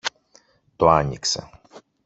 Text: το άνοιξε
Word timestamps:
το 0.77 0.89
άνοιξε 0.89 1.49